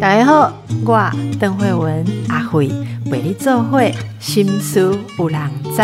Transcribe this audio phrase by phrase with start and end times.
[0.00, 0.52] 大家好，
[0.84, 2.68] 我邓慧文阿慧
[3.10, 5.82] 为你做会心思有人知。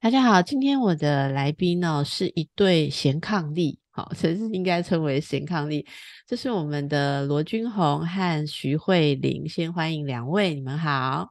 [0.00, 5.84] 大家好，今天我的来宾呢是一对贤伉俪，好，这是应该称为贤伉俪。
[6.26, 11.30] 这是我们的罗君红和徐慧玲，先欢迎两位，你们好。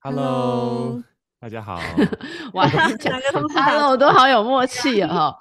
[0.00, 1.02] Hello，
[1.40, 1.80] 大家好。
[2.52, 5.34] 哇，两个 Hello 都好有默契哦。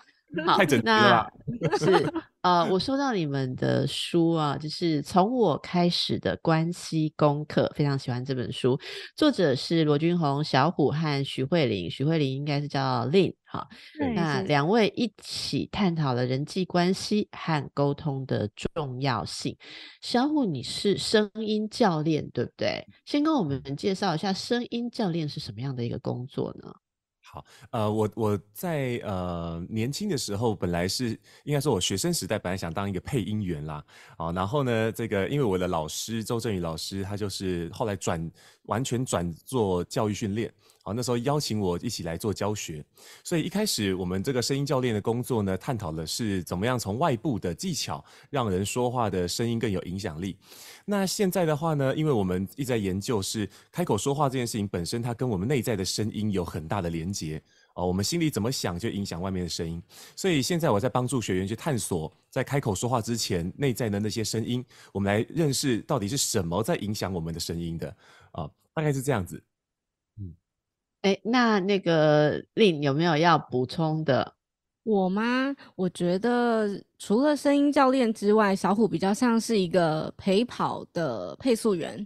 [0.46, 1.32] 好， 太整齐了那吧
[1.78, 8.78] 是呃，我收到你们的书啊，就是从我开始的关系功课，非常喜欢这本书。
[9.16, 13.66] 作者是罗君红、小虎和徐慧玲，徐慧玲应该是叫 Lin 哈。
[14.14, 19.56] 那两位一起探讨了人际关系和沟通的重要性。
[20.02, 22.86] 小虎，你是声音教练对不对？
[23.06, 26.74] 先跟我们介绍一下声音教练是什么样的一个工作呢？
[27.34, 33.84] 好，呃，我我在呃年轻的时候，本来是应该说，我学生时代本来想当一个配音员啦，
[34.18, 38.32] 啊，然后呢，这个因为我的老师周正宇老师，他就是后来转
[38.66, 40.54] 完全转做教育训练，
[40.86, 42.84] 好，那时候邀请我一起来做教学，
[43.24, 50.38] 所以一开始我们这个声音教练的工作呢，探讨的是怎么样从外部的技巧，让人说话的声音更有影响力。
[50.84, 57.42] 那现在的话呢，因为我们一直在研究是开口说话这件事情本身，它跟我们内在的声音有很大的连接
[57.76, 57.88] 哦。
[57.88, 59.82] 我们心里怎么想，就影响外面的声音。
[60.18, 67.96] 所以现在我在帮助学员去探索，在开口说话之前内在的那些声音，我们来认识到底是什么在影响我们的声音的
[68.34, 69.42] 啊、大概是这样子。
[71.04, 74.36] 哎，那那个令有没有要补充的？
[74.84, 75.56] 我吗？
[75.76, 82.06] 我觉得除了声音教练之外，小虎比较像是一个陪跑的配速员，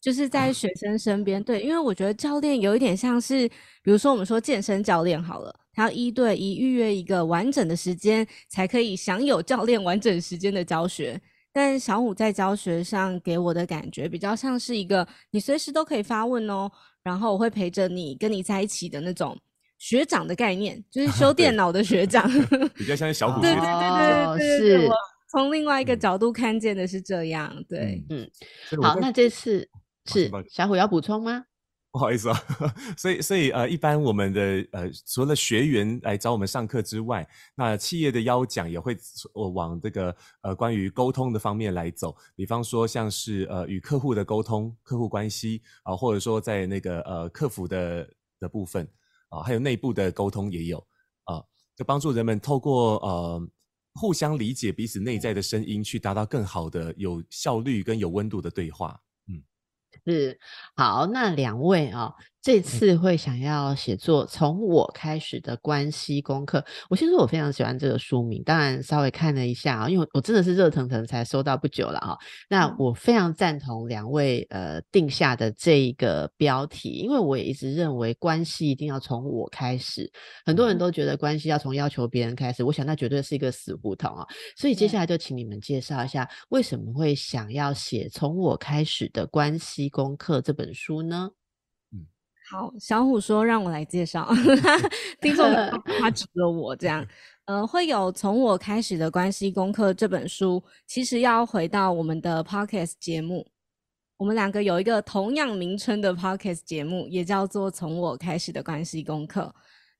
[0.00, 1.42] 就是在学生身边。
[1.42, 3.48] 对，因为我觉得教练有一点像是，
[3.82, 11.20] 比如说我们说健身教练好了，他要一对一预约一个完整的时间，才可以享有教练完整时间的教学。
[11.52, 16.70] 但小虎在教学上给我的感觉比较像是一个你随时都可以发问哦，
[17.02, 19.36] 然后我会陪着你，跟你在一起的那种
[19.78, 22.30] 学长的概念，就是修电脑的学长。
[22.76, 23.80] 比较像是小虎对学长。
[23.80, 24.94] 对对哦对对对，是我
[25.30, 28.04] 从另外一个嗯角度看见的是这样，对。
[28.10, 28.30] 嗯
[28.70, 29.68] 嗯，好，那这次
[30.06, 31.44] 是小虎要补充吗？
[31.92, 32.42] 不好意思啊，
[32.96, 34.40] 所以所以呃，一般我们的
[34.72, 38.96] 呃，除了学员来找我们上课之外，那企业的邀讲也会
[39.34, 48.08] 我往这个呃关于沟通的方面来走，比方说像是呃与客户的沟通、客户关系啊、或者说在那个呃客服的
[48.40, 48.88] 的部分
[49.28, 50.78] 啊、还有内部的沟通也有
[51.24, 51.44] 啊、
[51.76, 53.48] 就帮助人们透过呃
[53.94, 58.98] 互相理解彼此内在的声音，去达到更好的有效率跟有温度的对话。
[60.06, 60.38] 是
[60.76, 66.62] 好，那两位啊、这次会想要写作从我开始的关系功课。
[66.90, 72.18] 我先说，我非常喜欢这个书名，当然稍微看了一下啊，因为我真的是热腾腾才收到不久了哈、
[72.50, 80.10] 那嗯我非常赞同两位呃定下的这一个标题，因为我也一直认为关系一定要从我开始。
[80.44, 84.26] 很多人都觉得关系要从要求别人开始，我想那绝对是一个死胡同啊。
[84.56, 91.30] 所以接下来就请你们介绍一下，为什么会想要写《从我开始的关系功课》这本书呢？
[92.52, 94.28] 好，小虎说让我来介绍，
[95.22, 97.02] 听众们他 指了我这样，
[97.46, 103.46] 呃，会有从我开始的关系功课这本书，其实要回到我们的 podcast 节目，
[104.18, 109.50] 我们两个有一个同样名称的 podcast 节目，也叫做从我开始的关系功课。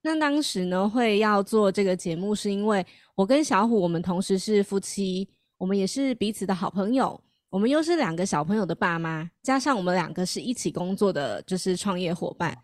[0.03, 2.85] 那当时呢，会要做这个节目，是因为
[3.15, 5.27] 我跟小虎，我们同时是夫妻，
[5.57, 7.19] 我们也是彼此的好朋友，
[7.53, 12.57] 我们又是两个小朋友的爸妈，加上我们两个是一起工作的，就是创业伙伴，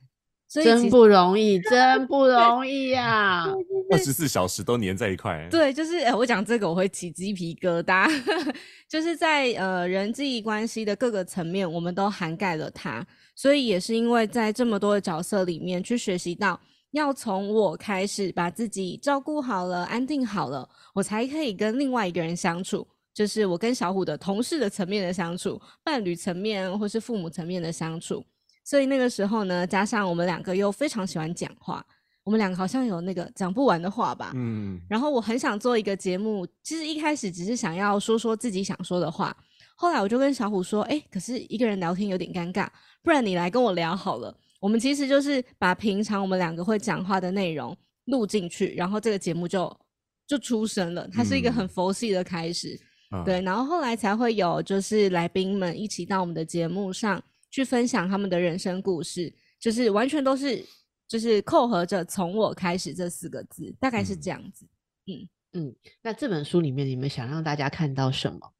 [0.49, 3.45] 所以真不容易，真不容易呀、
[3.93, 5.47] 二十四小时都黏在一块。
[5.51, 8.11] 对，就是呃，我讲这个我会起鸡皮疙瘩，
[8.89, 16.59] 就是在呃人际关系的各个层面，我们都涵盖了它，所以也是因为在这么多的角色里面去学习到，
[16.93, 22.89] 要从我开始把自己照顾好了、安定好了，我才可以跟另外一个人相处。
[23.19, 28.25] 就是我跟小虎的同事的层面的相处，伴侣层面或是父母层面的相处，
[28.65, 31.85] 所以那个时候呢，加上我们两个又非常喜欢讲话，
[32.23, 39.37] 我们两个好像有那个讲不完的话吧，嗯，然后我很想做一个节目，其实一开始只是想要说说自己想说的话，
[39.75, 42.69] 后来我就跟小虎说，哎，可是一个人聊天有点尴尬，
[43.03, 44.33] 不然你来跟我聊好了。
[44.61, 49.77] 我们其实就是把平常我们两个会讲话的内容录进去，然后这个节目就
[50.29, 52.79] 就出生了，它是一个很嗯佛系的开始。
[53.11, 60.65] 啊对，然后后来才会有就是来宾们一起到我们的节目上去分享他们的人生故事，就是完全都是
[61.07, 64.67] 就是扣合着从我开始这四个字，大概是嗯这样子。
[65.07, 68.53] 嗯嗯，那这本书里面你们想让大家看到什么？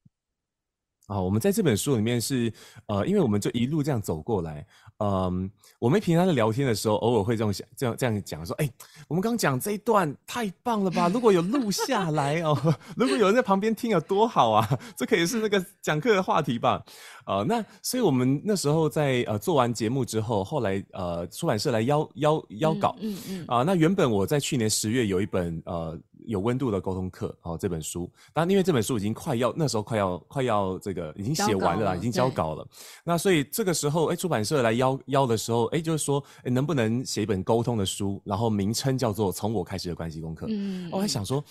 [1.09, 2.53] 啊，我们在这本书里面是，
[2.87, 4.67] 呃，因为我们就一路这样走过来，
[4.99, 5.49] 嗯，
[5.79, 8.69] 我们平常在聊天的时候，偶尔会这样想，这样这样讲说，哎，
[9.07, 11.09] 我们刚讲这一段太棒了吧？
[11.09, 12.57] 如果有录下来哦，
[12.97, 14.69] 如果有人在旁边听有多好啊！
[14.97, 16.83] 这可以是那个讲课的话题吧？
[17.27, 25.97] 呃，那所以我们那时候在呃做完节目之后，后来呃出版社来邀邀邀稿，嗯嗯啊，那原本我在去年十月有一本呃
[26.29, 32.69] 有温度的沟通课，哦，这本书，当然因为这本书已经快要那时候快要快要这个已经写完了已经交稿了。
[33.03, 40.47] 那所以这个时候，哎，出版社来邀邀的时候，哎，就是说，哎，能不能写一本沟通的书，然后名称叫做《从我开始的关系功课》。
[40.53, 41.43] 嗯，我还想说，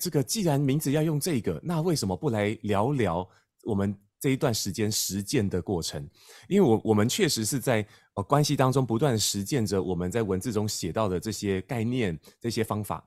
[0.00, 3.28] 这个既然名字要用这个，那为什么不来聊聊
[3.62, 6.04] 我们这一段时间实践的过程？
[6.48, 13.06] 因为我我们确实是在呃关系当中不断地实践着我们在文字中写到的这些概念、这些方法，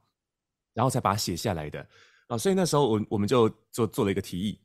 [0.77, 1.83] 然后才把它写下来的
[2.27, 2.37] 啊。
[2.37, 4.61] 所以那时候我我们就做做了一个提议。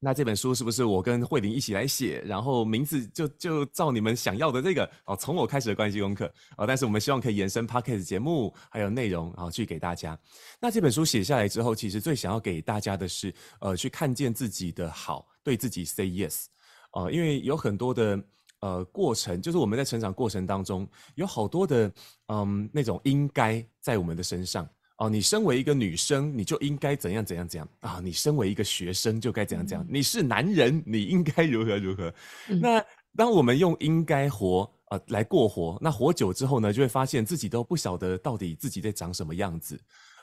[0.00, 2.20] 那这本书是不是我跟慧玲一起来写？
[2.26, 6.66] 然后名字就就照你们想要的这个哦，从我开始的关系功课哦。
[6.66, 10.18] 但是我们希望可以延伸 p o c k e t 节目还有内容，啊去给大家。
[10.60, 16.46] 那这本书写下来之后，其实最想要给大家的是，呃，去看见自己的好，对自己 say yes，
[16.92, 18.22] 呃，因为有很多的
[18.60, 21.90] 呃过程，就是我们在成长过程当中，有好多的
[22.28, 24.68] 嗯那种应该在我们的身上。
[24.98, 28.00] 哦，你身为一个女生，你就应该怎样怎样怎样啊！
[28.02, 29.84] 你身为一个学生，就该怎样怎样。
[29.90, 32.14] 你是男人，你应该如何如何。
[32.48, 32.84] 嗯那
[33.16, 39.80] 当我们用应该活呃来过活，那活久之后呢，就会发现自己都不晓得到底自己在长什么样子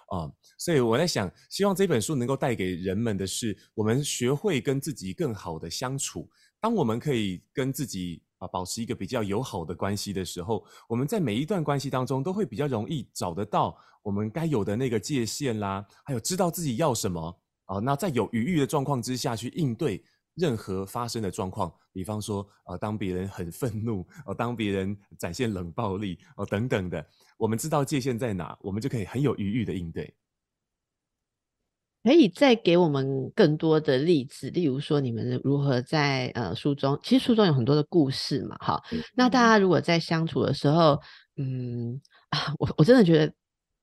[0.08, 6.30] 啊、所以我在想，希望这本书能够带给人们的是，我们学会跟自己更好的相处。
[6.60, 17.78] 当我们可以跟自己啊保持一个比较友好的关系的时候，我们在每一段关系当中都会比较容易找得到我们该有的那个界限啦，还有知道自己要什么啊。
[17.78, 20.04] 那在有余裕的状况之下去应对
[20.34, 27.06] 任何发生的状况，比方说啊，当别人很愤怒，哦、当别人展现冷暴力哦等等的，
[27.38, 30.12] 我们知道界限在哪，我们就可以很有余裕的应对。
[32.04, 38.82] 可以再给我们更多的例子，例如说你们如何在呃书中，其实书中有很多的故事嘛，哈。
[39.16, 41.00] 那大家如果在相处的时候，
[41.38, 42.00] 嗯
[42.30, 43.32] 啊， 我我真的觉得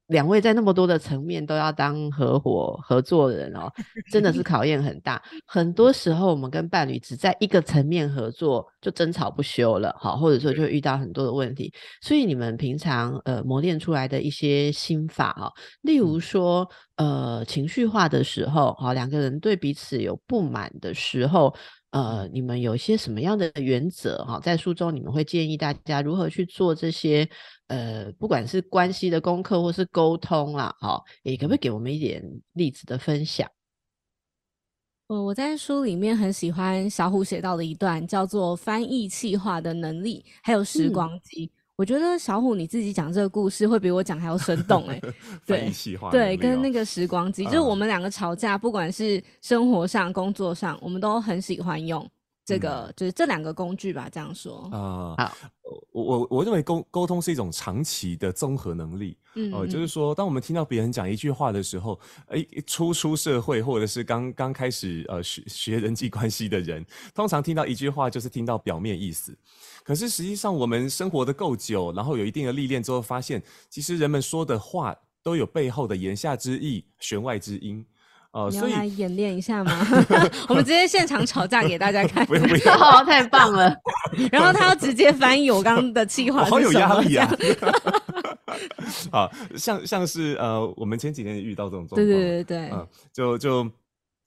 [0.09, 3.73] 两位在那么多的层面都要当合伙合作人哦，
[4.11, 5.23] 真的是考验很大。
[5.47, 11.73] 很多时候我们跟伴侣只在一个层面合作，就争吵不休了，好，或者说就会遇到很多的问题。
[12.03, 15.53] 所以你们平常呃磨练出来的一些心法哈、
[15.83, 21.55] 例如说呃情绪化的时候，好、两个人对彼此有不满的时候。
[21.91, 24.39] 呃，你们有一些什么样的原则哈？
[24.41, 27.29] 在书中你们会建议大家如何去做这些
[27.69, 33.51] 呃，不管是关系的功课或是沟通啦，哈，也可不可以给我们一点例子的分享？
[35.07, 41.51] 我，我在书里面很喜欢小虎写到的一段，叫做翻译气化的能力，还有时嗯光机。
[41.79, 45.01] 我觉得小虎你自己讲这个故事会比我讲还要生动 哎、
[45.47, 45.71] 对
[46.11, 52.05] 对，跟那个时光机，就是我嗯们两个吵架，不管是生活上、工作上，我们都很喜欢用
[52.49, 54.69] 这个，就是这两个工具吧，这样说。
[54.73, 55.33] 啊、好
[55.93, 59.19] 我我我认为沟沟通是一种长期的综合能力。
[59.35, 66.83] 嗯，呃，就是嗯说，当我们听到别人讲一句话的时候，哎，初出社会或者是刚刚开始呃学学人际关系的人，
[67.15, 69.37] 通常听到一句话就是听到表面意思。
[69.85, 77.85] 可是实际上，我们生活的够久，然后有一定的历练之后，发现其实人们说的话都有背后的言下之意、弦外之音。
[78.33, 79.87] 呃，你要所以来演练一下吗？
[80.49, 83.75] 我们直接现场吵架给大家看不，用不要， 哦，太棒了！
[84.31, 87.75] 然后他要直接翻译我刚刚的气话好有压力啊这样！
[89.11, 93.65] 啊，像像是呃，我们前几天遇到这种状况，对对对对，嗯，就就、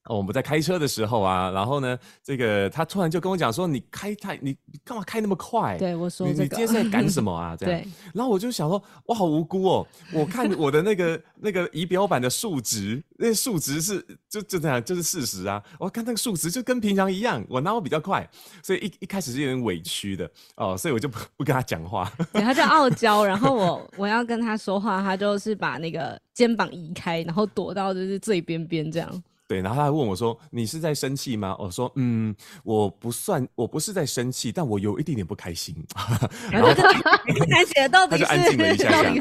[0.06, 5.78] 哦我们在开车的时候啊，然后呢，这个他突然就跟我讲说：“你开太，你你干嘛开那么快？
[5.78, 9.88] 对我说你这个你今天在赶什么啊？” 这样对，然后我就想说：“我好无辜哦！
[10.12, 15.62] 我看我的那个那个仪表板的数值，那数值是就就这样，就是事实啊。
[15.80, 18.28] 我看那个数值就跟平常一样，我哪有比较快？
[18.64, 22.12] 所以一一开始是有点委屈的哦，所以我就不不跟他讲话。
[22.34, 29.24] 对，他叫傲娇，然后我我要跟他说话，他就是把那个肩膀移开，然后躲到就是最边边这样。
[29.52, 35.76] 对，然后他还问我说：“你是在生气吗？”我说：“嗯，我不算，我不是在生气，但我有一点点不开心。”
[36.50, 36.94] 然后就跟
[37.36, 39.14] 你看起来到底是他就安静了一下下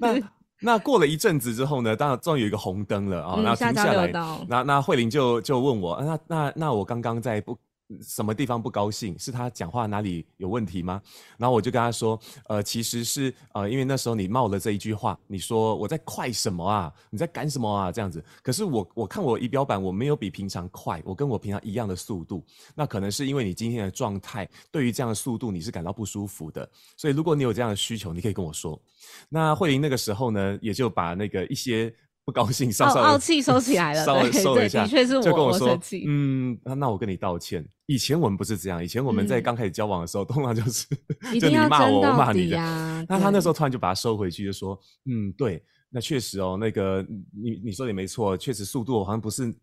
[0.00, 0.22] 那
[0.60, 4.10] 那过了一阵子之后呢，当然终于有一个红灯了啊、嗯然后下交停下来
[4.48, 7.54] 那那慧玲就就问我，啊那那那我刚刚在不
[8.02, 9.18] 什么地方不高兴？
[9.18, 11.00] 是他讲话哪里有问题吗？
[11.36, 16.92] 然后我就跟他说，呃，其实是呃，因为那时候你冒了这一句话，你说我在快什么啊？
[17.10, 17.92] 你在赶什么啊？
[17.92, 18.24] 这样子。
[18.42, 22.44] 可是我我看我仪表板，我没有比平常快，我跟我平常一样的速度。
[22.74, 26.68] 那可能是因为你今天的状态，对于这样的速度你是感到不舒服的。
[26.96, 28.80] 所以如果你有这样的需求，你可以跟我说。
[29.28, 31.94] 那慧玲那个时候呢，也就把那个一些。
[32.24, 37.66] 不高兴，稍稍傲气收起来了， 稍微收一下，的确是我，就跟我说，嗯，那那我跟你道歉。
[37.86, 40.86] 以前我们不是这样，以前我们在刚开始交往的时候，通常就是
[41.38, 42.56] 就你骂我，我骂你的。
[43.08, 49.54] 那他那时候突然就把它收回去，就说，嗯，对，那确实哦，那个你你说也没错，确实速度好像不是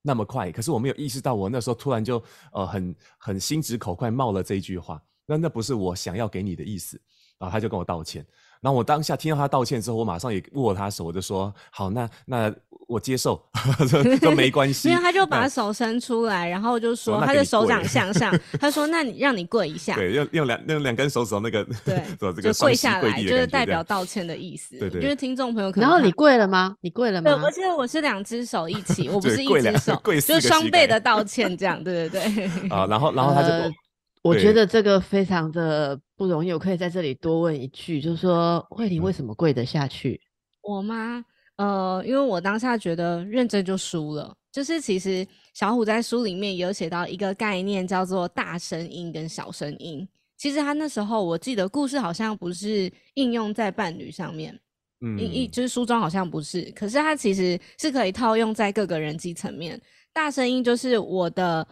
[0.00, 2.22] 那么快，可是我没有意识到，我那时候突然就
[2.52, 7.00] 呃很很心直口快冒了这一句话，那那不是我想要给你的意思，
[7.36, 8.24] 然后他就跟我道歉。
[8.60, 12.52] 然后我当下听到他道歉之后，我马上也握他手，我就说：“好，那那
[12.88, 13.40] 我接受，
[14.20, 22.02] 都没关系。”因为他就把手伸出来，然后就说他的手掌向上， 他说：“那你让你跪一下。”对，用用两用两根手指头那个对，
[22.42, 24.78] 就跪下来，就是代表道歉的意思。
[24.78, 25.88] 对对，因为听众朋友可能。
[25.88, 26.74] 然后你跪了吗？
[26.80, 27.30] 你跪了吗？
[27.30, 32.68] 对，而且我是两只手一起，我不是一只手，就双倍的道歉，这样对对对。
[32.68, 33.48] 啊，然后然后他就。
[34.22, 40.18] 我觉得这个非常的不容易，我可以在这里多问一句，就是说慧玲为什么跪得下去？
[40.62, 41.22] 我吗？
[41.56, 44.34] 呃，因为我当下觉得认真就输了。
[44.50, 50.08] 就是其实小虎在书里面有写到一个概念，叫做大声音跟小声音。
[50.38, 54.58] 其实他那时候我记得故事好像不是应用在伴侣上面，
[55.02, 59.78] 嗯，一就是书中好像不是，可是它其实是可以套用在各个人际层面。
[60.14, 61.66] 大声音就是我的。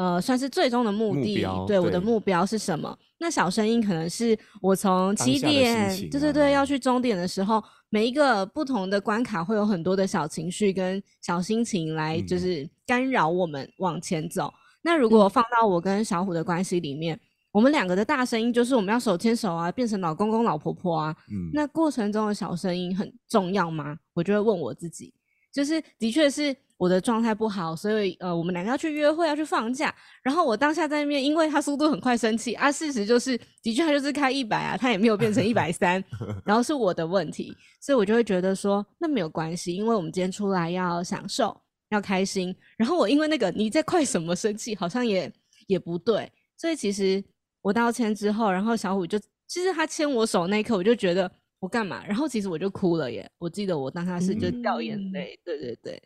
[0.00, 2.98] 呃，算是最终的目的，对我的目标是什么？
[3.18, 14.50] 那小声音可能是我从起点，对对对，要去终点的时候，每一个不同的关卡会有很多的小情绪跟小心情来，就是干扰我们往前走。
[14.80, 17.20] 那如果放到我跟小虎的关系里面，
[17.52, 21.14] 我们两个的大声音就是我们要手牵手啊，变成老公公老婆婆啊。
[21.30, 23.98] 嗯，那过程中的小声音很重要吗？
[24.14, 25.12] 我就会问我自己，
[25.52, 26.56] 就是的确是。
[26.80, 29.94] 我的状态不好，所以呃，我们两个要去约会，要去放假。
[30.22, 32.72] 然后我当下在那边，因为他速度很快，生气啊。
[32.72, 36.02] 事实就是，的确他就是开一百啊，他也没有变成一百三。
[36.42, 41.54] 然后是我的问题，所以我就会觉得说，那没有关系，因为我们今天出来要享受，
[41.90, 42.56] 要开心。
[42.78, 45.30] 然后我因为那个你在快什么生气，好像也
[45.66, 46.32] 也不对。
[46.56, 47.22] 所以其实
[47.60, 52.02] 我道歉之后，然后小虎就其实他牵我手那一刻，我就觉得我干嘛？
[52.06, 53.30] 然后其实我就哭了耶。
[53.36, 56.02] 我记得我当下是就掉眼泪，对对对。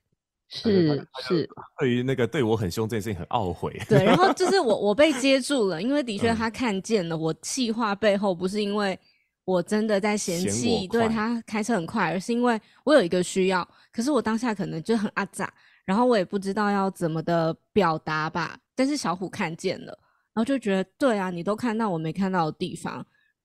[0.54, 3.76] 是是，对于那个对我很凶这件事情很懊悔。
[3.88, 8.98] 对，然后 就是我我被接住了，因为的确他看见了我气话背后不是因为
[9.44, 15.52] 我真的在嫌弃对他开车很快，而是因为我有一个需要，可是我当下可能就很阿杂，
[15.84, 18.56] 然后我也不知道要怎么的表达吧。
[18.76, 19.86] 但是小虎看见了，
[20.32, 23.04] 然后就觉得对啊，你都看到我没看到的地方。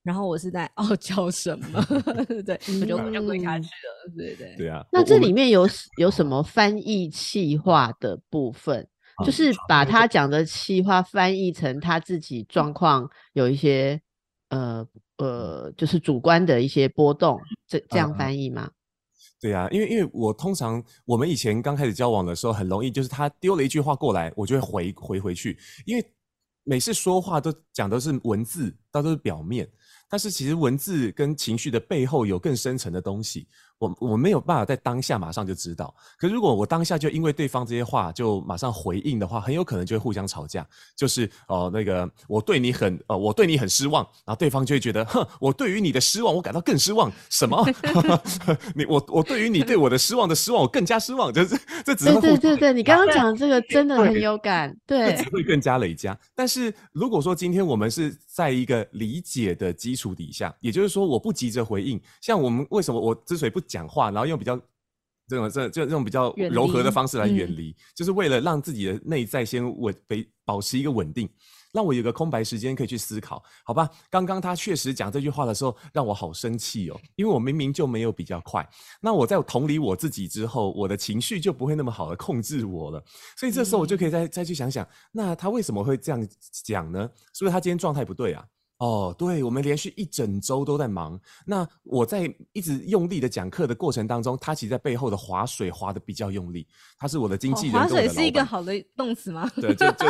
[0.10, 1.80] 然后我是在傲娇什么？
[2.44, 4.14] 对，我就就跪下去了。
[4.18, 4.84] 对对对啊。
[4.92, 8.88] 那这里面有有什么翻译气话的部分？
[9.24, 14.02] 就是把他讲的气话翻译成他自己状况有一些
[14.50, 14.84] 呃
[15.18, 18.72] 呃，就是主观的一些波动，这这样翻译吗？
[19.40, 26.04] 对啊，因为因为我通常我们以前刚开始交往的时候，很容易就是他丢了一句话过来，我就会回回回去，因为
[26.64, 29.68] 每次说话都讲的是文字，都是表面。
[30.10, 33.48] 但是其实文字跟情绪的背后有更深层的东西。
[33.80, 40.68] 我我没有办法在当下马上就知道，可如果我当下就因为对方这些话就马上回应的话，很有可能就会互相吵架。
[40.98, 47.10] 就是哦，那个我对你很呃，我对你很失望，然后对方就会觉得，哼，我对于你的失望，我感到更失望。
[47.30, 47.66] 什么？
[48.76, 51.32] 你我我对于你对我的失望的失望，我更加失望。
[51.32, 56.18] 就是这只是对对对，你刚刚讲这个真的很有感，对，只会更加累加。
[56.36, 63.62] 但是如果说今天我们是在一个理解的基础底下，也就是说我不急着回应，像我们为什么我之所以不。
[63.70, 64.60] 讲话，然后用比较
[65.28, 71.30] 这种这就这种比较柔和的方式来远离，就是为了让自己的内在先稳被保持一个稳定，
[71.72, 73.88] 让我有个空白时间可以去思考，好吧？
[74.10, 78.68] 刚刚他确实讲这句话的时候，让我好生气哦，因为我明明就没有比较快。
[79.00, 83.04] 那我在同理我自己之后，我的情绪就不会那么好的控制我了。
[83.38, 86.28] 所以这时候我就可以再再去想想，那他为什么会这样
[86.64, 87.08] 讲呢？
[87.36, 88.44] 是不是他今天状态不对啊？
[88.80, 91.20] 哦，对，我们连续一整周都在忙。
[91.46, 96.66] 那我在一直用力的讲课的过程当中，他其实在背后的划水划的比较用力。
[96.98, 99.52] 他是我的经纪人，划水是一个好的动词吗？
[99.58, 100.06] 对，就就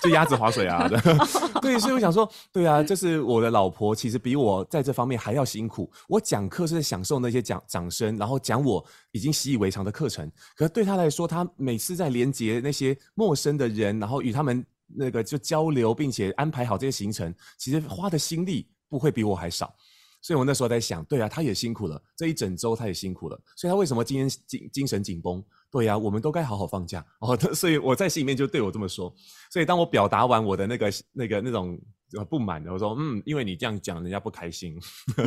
[0.00, 0.88] 就鸭子划水啊。
[1.60, 5.90] 对，所以我想说，对啊，就是我的老婆其实比我在这方面还要辛苦。
[6.08, 10.30] 我讲课是在享受那些讲掌声，然后讲我已经习以为常的课程。
[10.56, 14.64] 可对他来说，他每次在连接那些陌生的人，然后与他们。
[14.86, 19.74] 那个就交流，并且安排好这些行程，其实花的心力不会比我还少。
[20.20, 25.44] 所以我那时候在想，对啊，他也辛苦了，这一整周他也辛苦了，所以他为什么今天精精神紧绷？
[25.70, 27.36] 对呀，我们都该好好放假 哦。
[27.54, 29.14] 所以我在心里面就对我这么说。
[29.50, 31.78] 所以当我表达完我的那个那个那种
[32.22, 34.78] 不满的，我说嗯，因为你这样讲，人家不开心。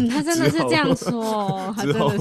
[0.09, 2.11] 他真的是这样说， 之后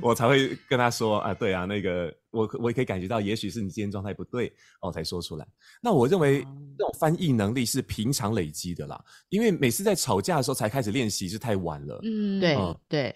[0.00, 5.46] 我才会跟他说啊，对啊，那个我我也可以感觉到，也许是你今天状态不对哦，才说出来。
[5.82, 6.40] 那我认为
[6.78, 12.00] 这种翻译能力是平常累积的啦，因为每次在吵架的时候才开始练习，是太晚了。
[12.02, 12.56] 嗯，对
[12.88, 13.14] 对，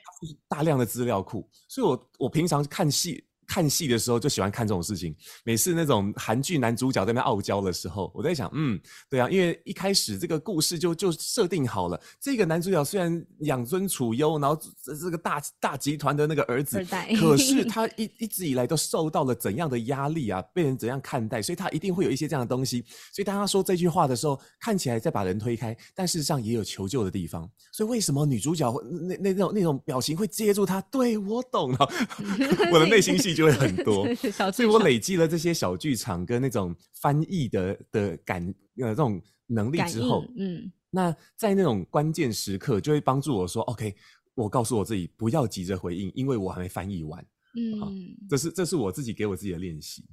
[0.49, 3.25] 大量的资料库，所以我我平常看戏。
[3.47, 5.15] 看戏的时候就喜欢看这种事情。
[5.45, 16.85] 每次那种韩剧男主角在那傲娇的时候，我在想，嗯，对啊，因为一开始这个故事就就设定好了，这个男主角虽然养尊处优，然后这个大大集团的那个儿子，
[17.19, 20.43] 可是他一一直以来都受到了怎样的压力啊？
[20.53, 21.41] 被人怎样看待？
[21.41, 22.85] 所以他一定会有一些这样的东西。
[23.12, 27.49] 所以当他说这句话的时候，看起来在把人推开，但事实上也有求救的地方。
[27.71, 30.81] 所以为什么女主角那那那种那种表情会接住他？
[30.91, 31.88] 对我懂了，
[32.73, 33.36] 我的内心戏。
[33.37, 34.07] 就会很多，
[34.50, 38.43] 所以我累积了这些小剧场跟那种翻译的的感
[38.81, 43.95] 呃这种能力之后，嗯，那在那种关键时刻就会帮助我说，OK，
[44.35, 47.25] 我告诉我自己不要急着回应，因为我还没翻译完，
[47.55, 50.05] 嗯，这是这是我自己给我自己的练习，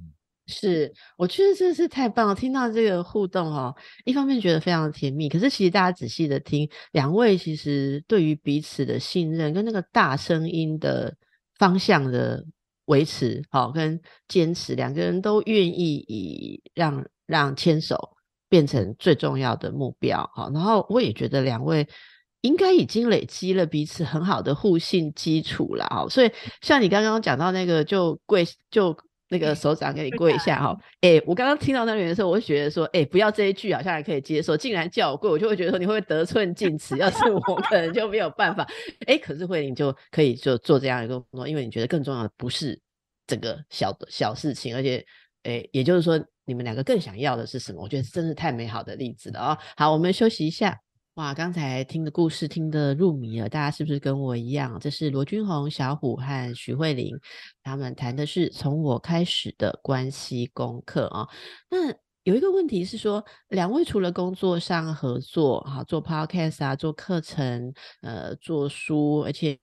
[0.00, 0.08] 嗯，
[0.46, 11.16] 是，我觉得真是太棒了，听到这个互动哦，一方面觉得非常甜蜜，可是其实大家仔细的听，两位其实对于彼此的信任跟那个大声音的
[11.58, 12.46] 方向的。
[12.88, 18.16] 维持好跟坚持，两个人都愿意以让让牵手
[18.48, 20.28] 变成最重要的目标。
[20.34, 21.86] 好，然后我也觉得两位
[22.40, 25.86] 应该已经累积了彼此很好的互信基础了。
[25.90, 26.30] 好，所以
[26.62, 28.96] 像你刚刚讲到那个，就跪就
[29.30, 30.60] 那个手掌给你跪一下。
[30.60, 36.96] 哈，哎，我刚刚听到那边的时候，我会觉得说，哎，不要这一句好像还可以接受，竟然叫我跪，我就会觉得说你会不会得寸进尺？
[36.98, 38.66] 要是我可能就没有办法。
[39.06, 42.80] 哎，可是慧玲就可以就做这样一个工作，因为你觉得更重要的不是。
[43.28, 45.04] 整个小的小事情，而且，
[45.42, 47.82] 哎，也就是说，你们两个更想要的是什么？
[47.82, 49.58] 我觉得真是太美好的例子了啊！
[49.76, 50.80] 好，我们休息一下。
[51.18, 54.78] 哇，刚才听的故事听得入迷了，大家是不是跟我一样？
[54.78, 57.12] 这是罗君红、小虎和徐慧玲，
[57.60, 61.26] 他们谈的是从我开始的关系功课啊。
[61.68, 69.58] 那有一个问题是说，两位除了工作上合作，哈，做 podcast 啊，做课程，呃，做书，而且。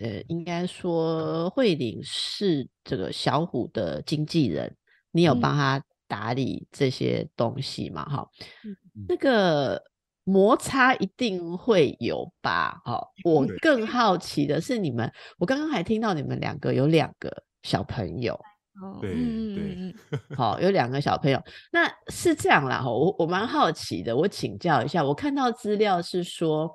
[0.00, 4.74] 呃，应该说慧玲是这个小虎的经纪人，
[5.12, 8.04] 你有帮他打理这些东西吗？
[8.06, 8.28] 哈，
[9.06, 9.80] 那个
[10.24, 12.80] 摩擦一定会有吧？
[12.84, 17.30] 哈，我更好奇的是你们，我刚刚还听到你们两个有两个
[17.62, 18.38] 小朋友，
[19.00, 19.94] 对对，
[20.36, 22.80] 好，有两个小朋友，那是这样啦。
[22.80, 26.70] 哈，我我蛮好奇的，我请教一下，我看到资料是说。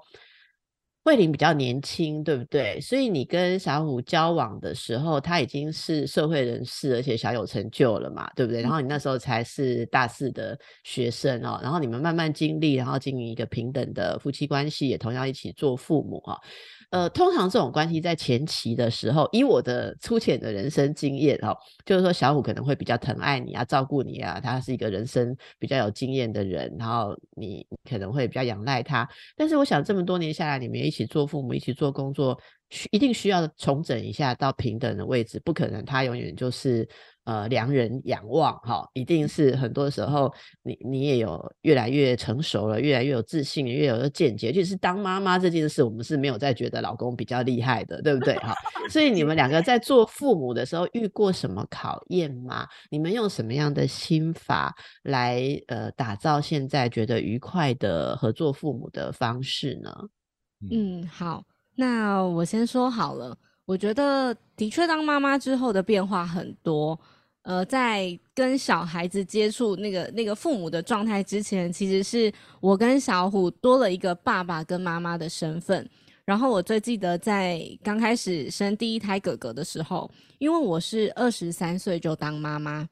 [1.08, 2.82] 慧玲比较年轻，对不对？
[2.82, 8.62] 所以你跟小虎交往的时候，他已经是社会人士，而且小有成就了嘛，对不对？
[8.62, 16.38] 然后你那时候才是大四的学生哦，然后你们慢慢经历，然后经营一个平等的夫妻关系，也同样一起做父母啊。
[16.90, 21.54] 呃，通常这种关系在前期的时候，以我的粗浅的人生经验哦，
[21.86, 29.08] 就是说小虎可能会比较疼爱你啊，照顾你啊，他是一个人生比较有经验的人，然后你可能会比较仰赖他。
[29.36, 32.40] 但是我想这么多年下来，你们一起做父母，一起做工作，
[32.92, 36.88] 一定需要重整一下到平等的位置，不可能他永远就是。
[37.28, 44.50] 呃，良人仰望，哈，一定是很多时候，你你也有越来越成熟了，越来越有自信，越有见解。
[44.50, 48.34] 就是当妈妈这件事，我们是没有再觉得老公比较厉害的，对不对？
[48.36, 48.54] 哈，
[48.90, 52.66] 所以你们两个在做父母的时候遇过什么考验吗？
[52.90, 59.94] 你们用什么样的心法来呃打造现在觉得愉快的合作父母的方式呢？
[60.72, 61.44] 嗯，好，
[61.80, 67.00] 那我先说好了，我觉得的确当妈妈之后的变化很多。
[67.44, 75.90] 呃，在跟小孩子接触那个那个父母的状态之前，其实是我跟小虎多了一个爸爸跟妈妈的身份。
[76.26, 82.86] 然后我最记得在刚开始生第一胎哥哥的时候，因为我是二十三岁就当妈妈，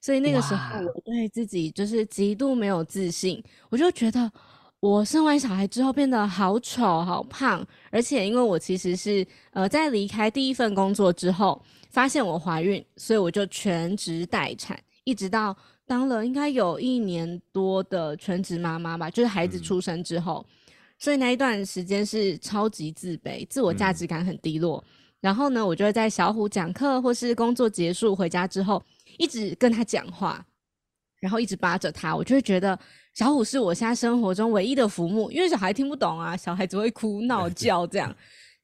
[0.00, 3.44] 所以那个时候我对自己就是极度没有自信。
[3.68, 4.32] 我就觉得
[4.80, 11.60] 我生完小孩之后变得好丑、好胖，而且因为我其实是呃在离开第一份工作之后。
[11.90, 20.44] 发现我怀孕，所以我就全职待产，一直到当了应该有一年多的全职妈妈吧，就是孩子出生之后，
[20.98, 24.84] 所以那一段时间是超级自卑，自我价值感很低落。
[25.18, 28.80] 然后呢，我就会在小虎讲课或是工作结束回家之后，
[29.16, 30.44] 一直跟他讲话，
[31.20, 32.78] 然后一直扒着他，我就会觉得
[33.14, 38.14] 小虎是我现在生活中唯一的浮木，因为小孩听不懂啊，小孩只会哭闹 叫这样。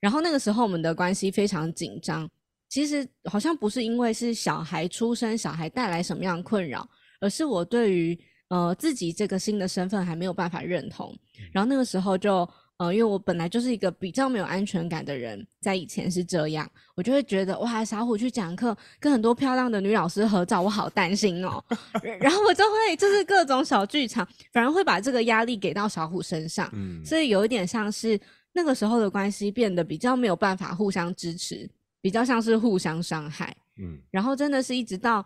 [0.00, 2.28] 然后那个时候我们的关系非常紧张，
[2.68, 6.88] 其实好像不是因为是小孩出生，小孩带来什么样的困扰，
[7.20, 11.16] 而是我对于呃自己这个新的身份还没有办法认同。
[11.52, 12.48] 然后那个时候就。
[12.78, 21.64] 呃，因为我本来就是一个比较没有安全感的人，在以前是这样，我就会觉得哇，小虎去讲课，跟很多漂亮的女老师合照，我好担心哦。
[22.20, 26.68] 然后我就会就是各种小剧场，反而会把这个压力给到小虎身上，
[27.04, 28.20] 所以有一点像是
[28.52, 33.56] 那个时候的关系变得比较没有办法互相支持，比较像是互相伤害。
[33.78, 35.24] 嗯，然后真的是一直到。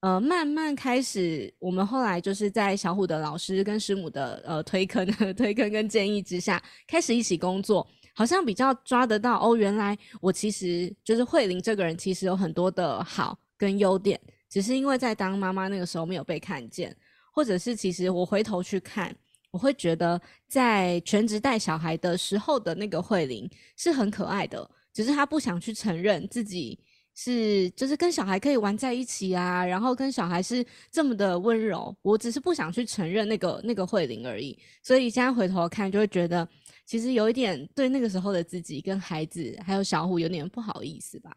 [0.00, 5.04] 呃，慢慢开始，我们后来就是在小虎的老师跟师母的呃推坑、
[5.34, 9.56] 推坑跟建议之下，开始一起工作，好像比较抓得到哦。
[9.56, 16.94] 原来我其实就是慧玲这个人，其实有很多的好跟优点，只是因为在当妈妈那个时候没有被看见，
[17.32, 19.12] 或者是其实我回头去看，
[19.50, 26.78] 我会觉得在全职带小孩的时候的那个慧玲是很可爱的，只是她不想去承认自己。
[27.18, 34.56] 是，就是跟小孩可以玩在一起啊，然后跟小孩是这么的温柔，我只是不想去承认那个那个慧玲而已。
[34.82, 36.46] 所以现在回头看，就会觉得
[36.84, 41.34] 其实有一点对那个时候的自己跟孩子还有小虎有点不好意思吧。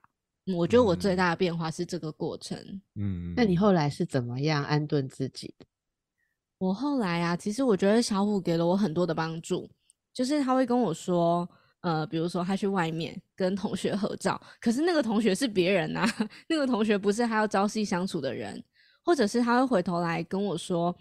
[0.53, 2.57] 我觉得我最大的变化是这个过程。
[2.95, 5.65] 嗯，那你后来是怎么样安顿自己的？
[6.57, 9.69] 我后来啊，其实我觉得小虎给了我很多的帮助，
[10.13, 11.49] 就是他会跟我说。
[11.81, 16.05] 呃，比如说他去外面跟同学合照，可是那个同学是别人呐，
[16.49, 18.61] 那个同学不是他要朝夕相处的人，
[19.03, 20.93] 或者是他会回头来跟我说，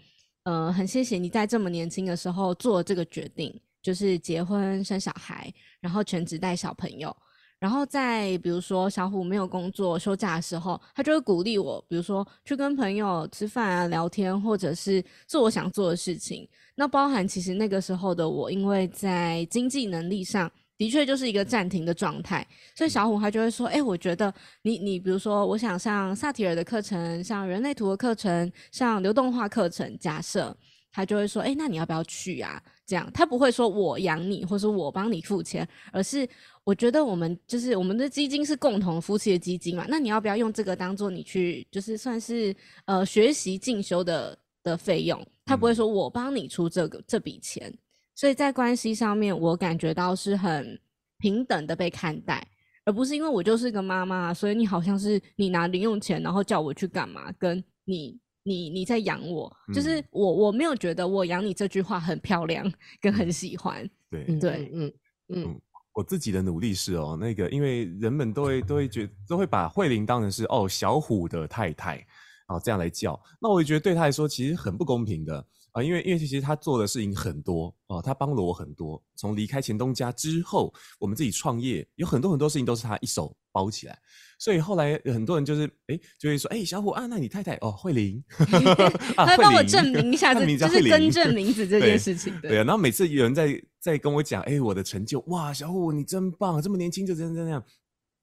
[0.43, 7.13] 呃，很谢谢你在这么年轻的时候做这个决定，就是结婚生小孩，然后全职带小朋友，
[7.59, 16.47] 然后在比如说小虎没有工作休假的时候，他就会鼓励我，比如说去跟朋友吃饭啊、聊天，或者是做我想做的事情。
[16.75, 20.49] 那包含其实那个时候的我，因为在经济能力上。
[20.79, 29.97] 的确就是一个暂停的状态，所以小虎他就会说：“哎，我觉得你你比如说，我想上萨提尔的课程，上人类图的课程，上流动化课程。
[29.99, 30.55] 假设
[30.89, 32.63] 他就会说：哎，那你要不要去啊？
[32.85, 36.25] 这样他不会说我养你，或者我帮你付钱，而是
[36.63, 39.85] 我觉得我们就是我们的基金是共同夫妻的基金嘛。
[39.89, 45.21] 那你要不要用这个当做你去就是算是呃学习进修的的费用？
[45.45, 47.69] 他不会说我帮你出这个这笔钱。”
[48.19, 50.77] 所以在关系上面，我感觉到是很
[51.19, 52.45] 平等的被看待，
[52.83, 57.31] 而不是因为我就是个妈妈，所以你好像是你拿零用钱，然后叫我去干嘛？
[57.39, 63.89] 跟你你你在养我，就是我我没有觉得我养你这句话很漂亮，跟很喜欢。
[64.09, 64.93] 对对嗯
[65.29, 65.61] 嗯，
[65.93, 72.05] 我自己的努力是哦，那个因为人们都会都会觉都会把慧玲当成是哦小虎的太太
[72.49, 75.47] 哦这样来叫，那我也觉得对他来说其实很不公平的。
[75.71, 79.01] 啊，因为因为其实他做的事情很多哦，他帮了我很多。
[79.15, 83.97] 从离开前东家之后，我们自己创业，有很多很多事情都是他一手包起来。
[84.37, 88.23] 所以后来很多人就是哎，就会说哎，小虎啊，那你太太哦，慧玲，
[89.15, 92.33] 他会帮我证明一下， 就是更正名字这 件事情。
[92.41, 97.63] 对啊，然后每次有人在在跟我讲哎，我的成就哇，小虎你真棒，这么年轻就这样这样。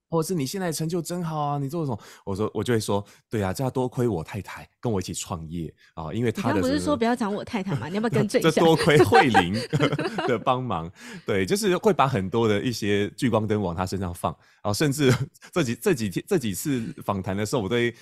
[0.09, 1.57] 或者是你现在成就真好啊！
[1.57, 1.99] 你做什么？
[2.25, 7.87] 我说我就会说，对啊，这要多亏我太太跟我一起创业啊，因为她的不是说不要讲我太太嘛？
[7.87, 9.53] 你要不要跟这这多亏慧玲
[10.27, 10.89] 的帮忙，
[11.25, 14.31] 对，就是会把很多的一些聚光灯往她身上放，
[14.63, 15.13] 然后甚至
[15.51, 17.93] 这几这几天这几次访谈的时候，我都会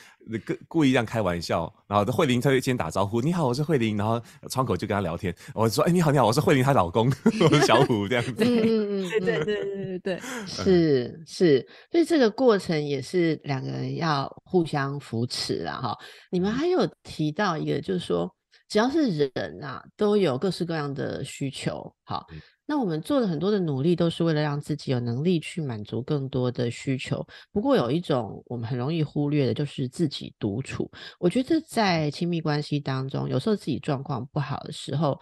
[0.45, 11.67] 故故意这样开玩笑，然后慧玲她会先打招呼，你好，我是慧玲，然后窗口就跟她聊天，我说，哎，你好，你好，我是慧玲她老公，我 是小虎这样子，嗯嗯嗯，对对对对对对，是是。
[11.95, 15.97] 所以这个过程也是两个人要互相扶持啊，哈。
[16.29, 18.29] 你们还有提到一个，就是说，
[18.67, 21.89] 只要是人啊，都有各式各样的需求。
[22.03, 22.27] 好，
[22.65, 27.25] 那我们做了很多的努力，都是为了让自己有能力去满足更多的需求。
[27.53, 30.91] 不过有一种我们很容易忽略的，就是自己独处。
[31.17, 35.17] 我觉得在亲密关系当中，有时候自己状况不好的时候，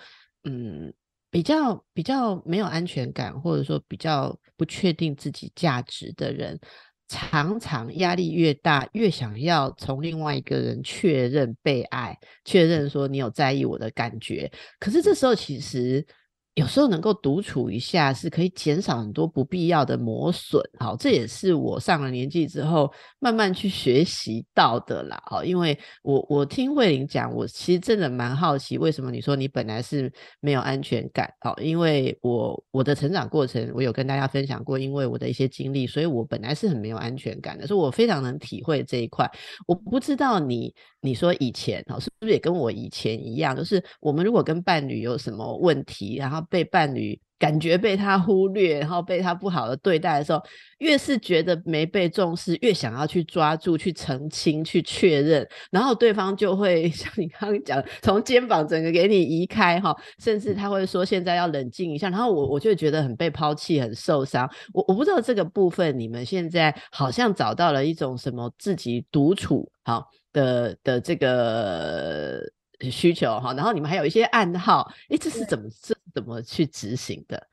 [0.45, 0.91] 嗯。
[1.33, 6.59] 比较比较没有安全感，或者说比较不确定自己价值的人，
[7.07, 12.15] 常常压力越大，越想要从另外一个人确认被爱，
[12.45, 14.51] 确认说你有在意我的感觉。
[14.79, 16.05] 可是这时候其实
[16.55, 20.61] 有时候能够独处一下，是可以减少很多不必要的磨损。
[20.77, 25.19] 好，这也是我上了年纪之后慢慢去学习到的啦。
[25.25, 31.27] 好，因为我我听慧玲讲，我其实真的蛮好奇，为什么你说你本来是没有安全感？
[31.39, 39.27] 好，因为我我的成长过程，我有跟大家分享过，因为我的一些经历，所以我本来是很没有安全感的，所以我非常能体会这一块。
[39.65, 50.41] 我不知道你你说以前哦，是不是也跟我以前一样，就是我们如果跟伴侣有什么问题，然后被伴侣感觉被他忽略，然后被他不好的对待的时候，
[50.77, 64.49] 越是觉得没被重视，越想要去抓住、去澄清、去确认，然后对方就会 像你刚刚讲，从肩膀整个给你移开哈，甚至他会说现在要冷静一下，然后我我就觉得很被抛弃、很受伤。
[64.73, 72.41] 我我不知道这个部分，你们现在好像找到了一种什么自己独处好的的这个。
[72.89, 77.47] 需求哈，然后你们还有一些暗号，哎，这是怎么这怎么去执行的？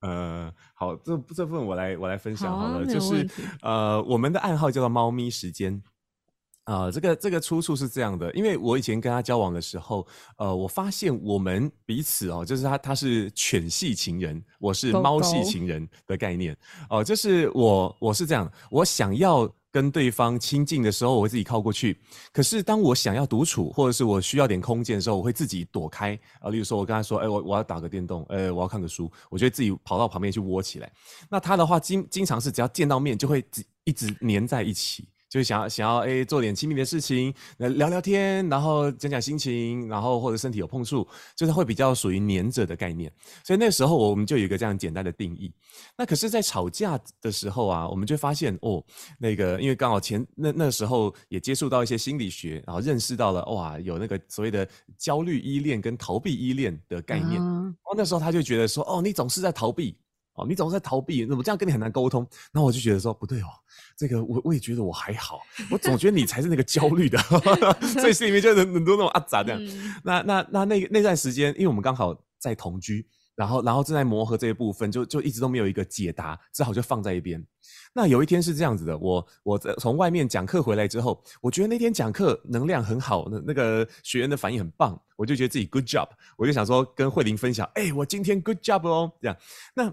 [0.00, 3.28] 呃，好，这这部分我来我来分享好了，就是
[3.62, 5.80] 呃，我们的暗号叫做“猫咪时间”
[6.64, 10.06] 啊，这个这个出处是这样的，因为我以前跟他交往的时候，
[10.38, 16.56] 呃，我发现我们彼此哦，就是他他是犬系情人，我是猫系情人的概念
[16.90, 19.52] 哦，就是我我是这样，我想要。
[19.72, 21.98] 跟对方亲近的时候，我会自己靠过去。
[22.30, 26.16] 可是当我想要独处，或者是我需要点空间的时候，我会自己躲开。
[26.40, 30.92] 啊，例如说，我跟他说：“哎，我我要打个电动，哎，我要看个书。”我就会自己跑到旁边去窝起来。
[31.30, 33.42] 那他的话，经经常是只要见到面，就会
[33.84, 35.08] 一直黏在一起。
[35.32, 43.10] 就是想要想要哎做点亲密的事情，来聊聊天，然后讲讲心情，然后或者身体有碰触，就是会比较属于黏着的概念。
[43.42, 45.50] 所以那时候我们就有一个这样简单的定义。
[45.96, 48.84] 那可是，在吵架的时候啊，我们就发现哦，
[49.18, 54.68] 那个因为刚好前那那时候也接触到一些心理学，然后认识到了哇，有那个所谓的
[54.98, 57.40] 焦虑依恋跟逃避依恋的概念。
[57.40, 59.96] 哦，那时候他就觉得说，哦，你总是在逃避。
[60.34, 62.26] 哦，你总是在逃避，那么这样跟你很难沟通。
[62.52, 63.48] 那我就觉得说不对哦，
[63.96, 65.40] 这个我我也觉得我还好，
[65.70, 67.18] 我总觉得你才是那个焦虑的，
[68.00, 69.60] 所以心里面就很很多那种啊咋这样。
[70.02, 77.44] 那那那那那段时间，因为我们刚好在同居，然后然后正在磨合这一部分，就就一直都没有一个解答，只好就放在一边。
[77.92, 89.36] 那有一天是这样子的，我我在从外面讲课回来之后，我觉得那天讲课能量很好，那那个学员的反应很棒，我就觉得自己 good job，我就想说跟慧玲分享，哎，我今天 good job 哦，这样
[89.74, 89.92] 那。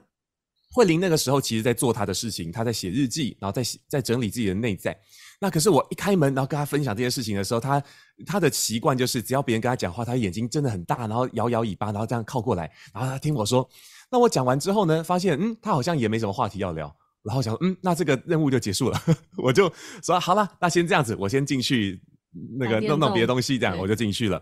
[0.71, 4.97] 慧玲那个时候其实在做她的事情，她在写日记，然后在在整理自己的内在。
[5.41, 7.81] 那可是我一开门，然后跟她分享这件事情的时候，她
[8.25, 13.67] 她的习惯就是，只要别人跟她讲话，她眼睛睁得很大，然后摇摇尾巴，然后这样靠过来，然后她听我说。
[14.11, 19.01] 那我讲完之后呢，发现嗯，她好像也没什么话题要聊，然后想嗯，那这个任务就结束了，
[19.37, 19.71] 我就
[20.03, 22.01] 说好了，那先这样子，我先进去
[22.59, 24.41] 那个弄弄别的东西，这样我就进去了。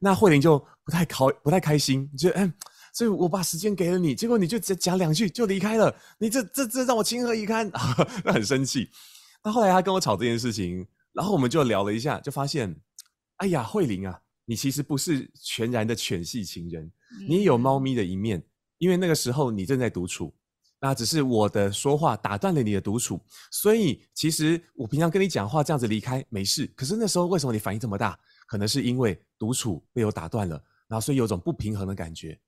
[0.00, 2.52] 那慧玲就不太开不太开心，觉得嗯。
[2.96, 7.70] 所以我把时间给了你，结果你就只讲两句就离开了，你这这这让我情何以堪？
[8.24, 8.88] 那很生气。
[9.44, 12.74] 那后来他跟我吵这件事情，然后我们就聊了一下，就发现，
[13.36, 16.90] 哎呀，慧玲啊，你其实不是全然的犬系情人，
[17.28, 18.42] 你也有猫咪的一面。
[18.78, 20.34] 因为那个时候你正在独处，
[20.80, 28.18] 那只是我的说话打断了你的独处，所以其实我平常跟你讲话这样子离开没事，可是那时候为什么你反应这么大？
[28.46, 30.56] 可能是因为独处被我打断了，
[30.88, 32.40] 然后所以有种不平衡的感觉。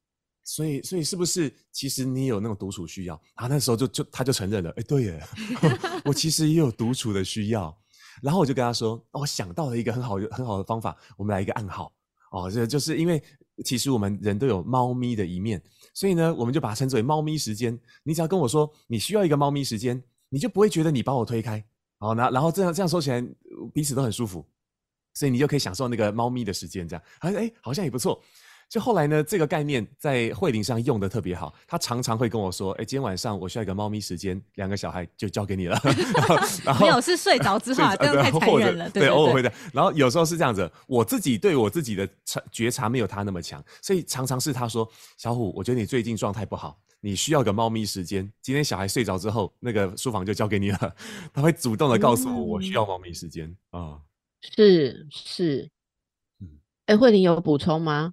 [0.48, 3.20] 所以，所以是不是其实你有那种独处需要？
[3.34, 5.22] 他，那时候就就他就承认了，哎，对耶，
[6.06, 7.76] 我其实也有独处的需要。
[8.22, 11.92] 然后我就跟他说，我想到了一个很好很好的方法，我们来一个暗号
[12.32, 13.22] 哦，这就是因为
[13.62, 17.78] 其实我们人都有猫咪的一面，所以呢，我们就把它称之为猫咪时间。
[18.02, 21.62] 你只要跟我说你需要一个猫咪时间，你就不会觉得你把我推开。
[21.98, 23.22] 好，那然后这样这样说起来，
[23.74, 24.42] 彼此都很舒服，
[25.12, 28.18] 所以你就可以享受那个猫咪的时间，这样，哎哎，好像也不错。
[28.68, 31.54] 就后来呢，这个概念在慧玲上用的特别好。
[31.66, 35.80] 他常常会跟我说：“哎，今天晚上我需要一个猫咪时间，两个小孩就交给你了。”
[36.78, 38.90] 没有是睡着之后，这样太残忍了。
[38.90, 39.50] 对，偶尔会的。
[39.72, 48.30] 然后有时候是这样子，我自己对我自己的察觉察没有他那么强，所以常常是他说：“小虎，我觉得你最近状态不好，你需要个猫咪时间。
[48.42, 50.94] 今天小孩睡着之后，那个书房就交给你了。”
[51.32, 53.98] 他会主动的告诉我，我需要猫咪时间啊。
[54.54, 55.70] 是是，
[56.40, 56.46] 嗯，
[56.84, 58.12] 哎，慧玲有补充吗？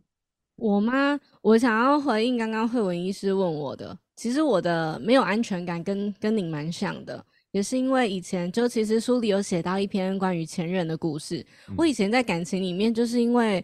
[0.56, 1.20] 我吗？
[1.42, 11.46] 我想要回应刚刚慧文医师问我的，其实我的没有安全感跟跟你蛮像的，也是因为以前就其实书里有写到一篇关于前任的故事。
[11.78, 13.64] 我以前在感情里面，就是因为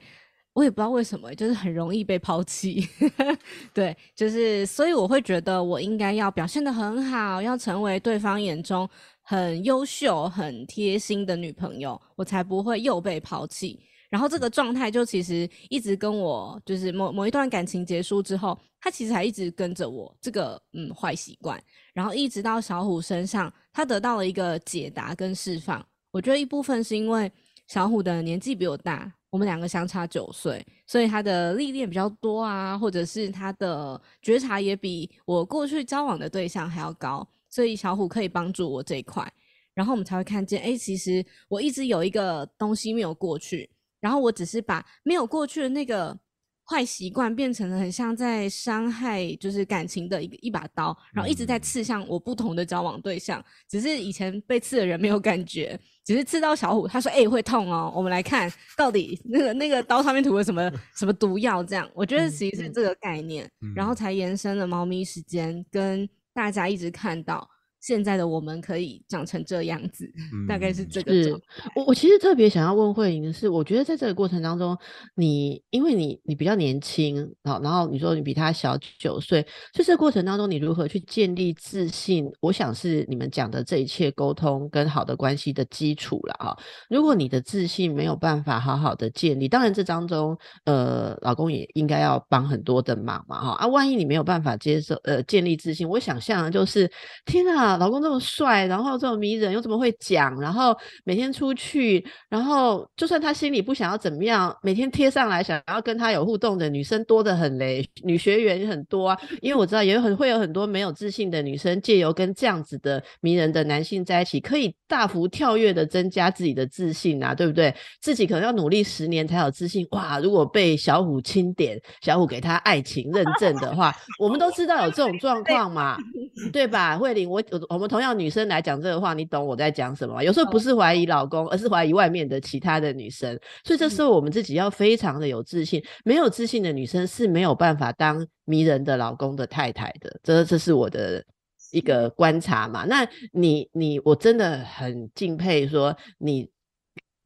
[0.53, 2.85] 我也不知道为什么，就是很容易被抛弃。
[3.73, 8.87] 对，就是所以我会觉得我应该要表现的很好，要成为对方眼中
[9.21, 13.79] 很优秀、很贴心的女朋友，我才不会又被抛弃。
[14.11, 21.57] 然后这个状态就其实一直跟我，就是某某一段感情结束之后，他其实还一直跟着我这个嗯坏习惯，
[21.93, 25.83] 然后一直到小虎身上，他得到了一个解答跟释放。
[26.11, 27.31] 我觉得一部分是因为
[27.67, 39.25] 小虎的年纪比我大，我们两个相差九岁，所以他的历练比较多啊，或者是他的觉察也比我过去交往的对象还要高，所以小虎可以帮助我这一块，
[39.73, 43.69] 然后我们才会看见，哎，其实我一直有一个东西没有过去。
[44.01, 46.17] 然后我只是把没有过去的那个
[46.65, 53.43] 坏习惯变成了很像在伤害，就是感情的一个一把刀，然后一直在刺向我不同的交往对象。
[53.69, 61.63] 只是以前被刺的人没有感觉，只是刺到小虎，他说：“哎，会痛哦。”我们来看到底那个那个刀上面涂了什么什么毒药？
[61.63, 67.47] 这样，我觉得其实是这个概念，然后才延伸了猫咪时间，跟大家一直看到。
[67.81, 70.09] 现在的我们可以长成这样子，
[70.47, 71.11] 大概是这个。
[71.11, 71.31] 是
[71.75, 74.77] 我我其实特别想要问慧莹的是，我觉得在这个过程当中，
[75.15, 79.41] 你因为你你比较年轻，然后然后你说你比他小九岁，
[79.73, 82.31] 所以这个过程当中你如何去建立自信？
[82.39, 86.55] 我想是你们讲的这一切沟通跟好的关系的基础了啊。
[86.87, 96.87] 如果你的自信没有办法好好的建立，当然这当中呃老公也应该要帮很多的忙嘛哈啊，万一你没有办法接受呃建立自信，我想象就是
[97.25, 97.70] 天啊！
[97.77, 109.17] 老公这么帅，然后这么迷人，又这么会讲，然后每天出去，然后就算他心里不想要怎么样，每天贴上来想要跟他有互动的女生多得很嘞，女学员很多啊。
[109.41, 117.73] 因为我知道也有很会有很多没有自信的女生，借由跟这样子的迷人的男性在一起，可以大幅跳跃的增加自己的自信啊，对不对？
[117.99, 119.85] 自己可能要努力十年才有自信。
[119.91, 125.97] 哇，如果被小虎钦点，小虎给他爱情认证的话，我们都知道有这种状况嘛，
[126.53, 126.97] 对吧？
[126.97, 127.41] 慧玲，我。
[127.51, 130.23] 我们同样女生来讲这个话，你懂我在讲什么？
[130.23, 133.39] 有时候不是怀疑老公，而是怀疑外面的其他的女生。
[133.63, 135.83] 所以这时候我们自己要非常的有自信。
[136.03, 140.19] 没有自信的女生是没有办法当迷人的老公的太太的。
[140.23, 141.23] 这这是我的
[141.71, 142.85] 一个观察嘛？
[142.85, 146.49] 那你你我真的很敬佩，说你。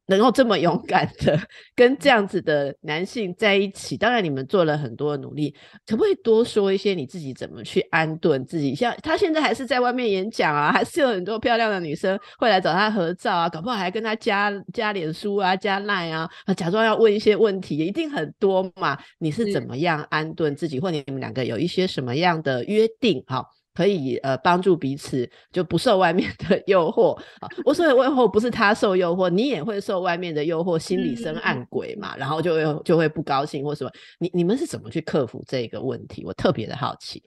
[0.06, 1.38] 能够这么勇敢的
[1.74, 5.54] 跟这样子的男性在一起，当然你们做了很多努力，
[5.86, 8.74] 可不可以多说一些你自己怎么去安顿自己？
[8.74, 18.96] 像他现在还是在外面演讲啊，还是有很多漂亮的女生会来找他合照啊，搞不好还跟他加加脸书啊、加赖啊，假装要问一些问题，一定很多嘛。
[19.18, 23.22] 你是怎么样安顿自己，或你们两个有一些什么样的约定？
[23.26, 23.44] 哈。
[23.76, 27.48] 可以呃帮助彼此就不受外面的 诱惑啊！
[27.64, 33.90] 我说的诱惑不是他受诱惑，你也会受外面的诱惑，心里生暗鬼嘛，然后就会就会不高兴或什么。
[34.18, 36.24] 你你们是怎么去克服这个问题？
[36.24, 37.22] 我特别的好奇。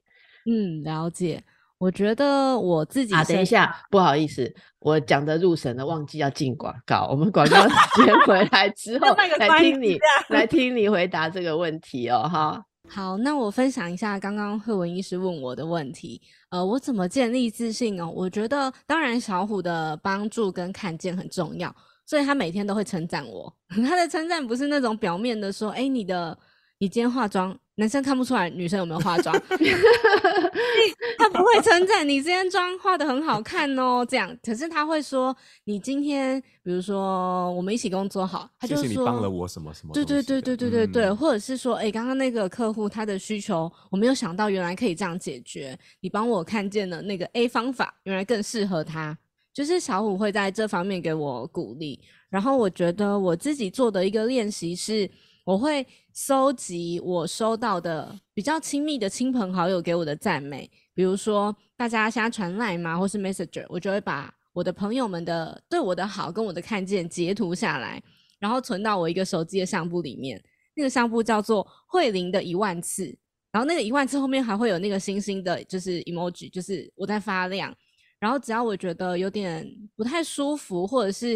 [0.50, 1.44] 嗯，了解。
[1.78, 7.08] 我觉得我自己啊，等一下，不好意思，我讲的入神了，忘记要进广告。
[7.10, 12.66] 我们广告时间回来之 后来听你来听你回答这个问题哦，哈。
[12.92, 16.20] 好，那我分享一下刚刚贺文医师问我的问题。
[16.50, 18.12] 呃，我怎么建立自信哦？
[18.14, 21.74] 我觉得当然小虎的帮助跟看见很重要，
[22.08, 23.56] 所以他每天都会称赞我。
[23.88, 26.36] 他的称赞不是那种表面的说，哎，你的
[26.80, 27.56] 你今天化妆。
[27.80, 29.34] 男生看不出来女生有没有化妆，
[31.18, 34.38] 他不会称赞你今天妆化的很好看哦，这样。
[34.44, 39.94] 可是他会说你今天，比如说我们一起工作好，他就说你帮了我什么什么。
[39.94, 49.18] 对对对对对对对，或者是说，哎，刚刚那个客户他的需求，我没有想到原来可以这样解决，你帮我看见了那个 A 方法，原来更适合他。
[49.54, 55.10] 就是小虎会在这方面给我鼓励，然后我觉得我自己做的一个练习是。
[55.46, 68.02] 我会收集我收到的比较亲密的亲朋好友给我的赞美，比如说大家现在传 line 嘛，或是 messenger，我就会把我的朋友们的对我的好跟我的看见截图下来，
[68.38, 70.40] 然后存到我一个手机的相簿里面。
[70.76, 73.06] 那个相簿叫做慧玲的一万次，
[73.52, 77.76] 然后那个一万次后面还会有那个星星的，就是 emoji，就是我在发亮。
[78.20, 81.36] 然后只要我觉得有点不太舒服，或者是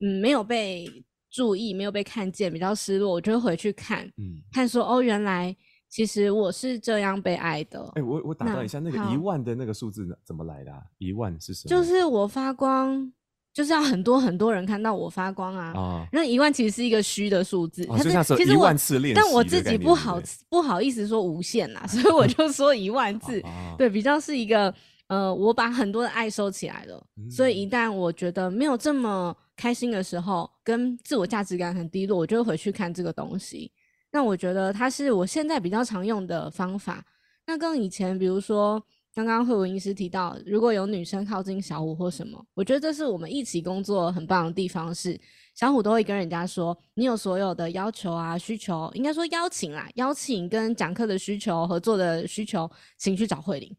[0.00, 0.86] 嗯没有被。
[1.34, 5.54] 注意没有被看见，比较失落，我就会回去看，嗯，看说哦，原来
[5.90, 7.90] 其实我是这样被爱的。
[7.96, 10.72] 哎，我我打断一下，那个一万的那个数字怎么来的？
[10.98, 11.70] 一万是什么？
[11.70, 13.12] 就是我发光，
[13.52, 15.72] 就是要很多很多人看到我发光啊。
[15.76, 23.42] 啊，那一万其实是一个虚的数字，它是其实一万次练但我自己不好不好意思说无限呐，所以我就说一万次，
[23.76, 24.72] 对，比较是一个
[25.08, 29.36] 呃，我把很多的爱收起来了，所以一旦我觉得没有这么。
[29.56, 33.70] 开心的时候，跟自我价值感很低落，我就会回去看这个东西。
[34.10, 37.04] 那我觉得它是我现在比较常用的方法。
[37.46, 44.92] 那跟以前，比如说刚刚慧文医师提到，如果有女生靠近小虎或什么，我觉得这是我们一起工作很棒的地方。
[44.92, 45.16] 是
[45.54, 53.76] 小虎都会跟人家说，你有所有的要求啊、需求，应该说邀请啦，邀请跟讲课的需求、合作的需求，请去找慧玲。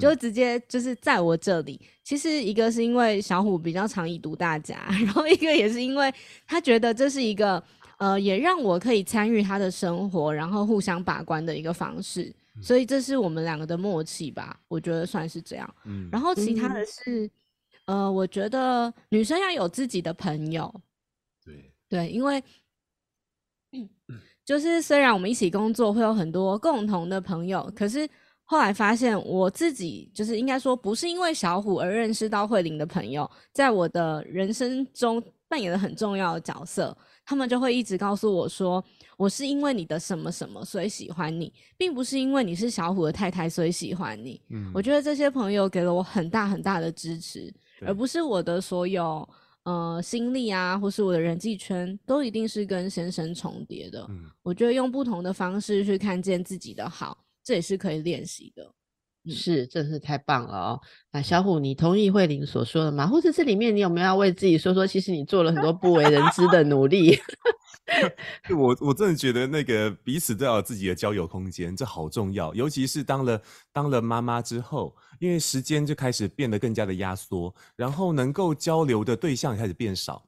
[0.00, 1.80] 就直接就是在我这里。
[2.02, 6.12] 其实一个是因为小虎比较常以读大家， 然后一个也是因为
[6.46, 7.62] 他觉得这是一个
[7.98, 12.34] 呃，也让我可以参与他的生活，然后互相把关的一个方式。
[12.60, 15.74] 所以这是我们两个的默契吧，我觉得算是这样。
[15.84, 17.30] 嗯，然后其他的是，
[17.86, 20.72] 呃，我觉得女生要有自己的朋友。
[21.44, 22.42] 对对，因为
[24.44, 28.08] 就是虽然我们一起工作会有很多共同的朋友，可是。
[28.44, 36.96] 后来发现，我自己就是应该说，不是因为小虎而认识到慧玲的朋友，在我的人生中扮演了很重要的角色。
[37.26, 38.84] 他们就会一直告诉我说，
[39.16, 44.38] 我是因为你的什么什么，所以喜欢你，并不是因为你是小虎的太太，所以喜欢你。
[44.50, 49.26] 嗯，我觉得这些朋友给了我很大很大的支持，而不是我的所有
[49.62, 54.04] 呃心力啊，或是我的人际圈都一定是跟先生重叠的。
[54.10, 57.23] 嗯，我觉得用不同的方式去看见自己的好。
[57.44, 58.72] 这也是可以练习的，
[59.30, 60.80] 是，真是太棒了哦！
[61.12, 63.06] 那小虎，你同意慧玲所说的吗？
[63.06, 64.86] 或者这里面你有没有要为自己说说？
[64.86, 67.18] 其实你做了很多不为人知的努力。
[68.56, 72.54] 我我真的觉得那个彼此都要有自己的交友空间，这好重要。
[72.54, 73.40] 尤其是当了
[73.72, 80.26] 当了妈妈之后，因为时间就开始变得更加的压缩，然后能够交流的对象开始变少。